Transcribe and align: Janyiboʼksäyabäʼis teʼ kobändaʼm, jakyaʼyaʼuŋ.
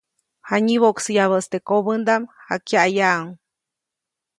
Janyiboʼksäyabäʼis 0.47 1.45
teʼ 1.51 1.65
kobändaʼm, 1.67 2.23
jakyaʼyaʼuŋ. 2.47 3.27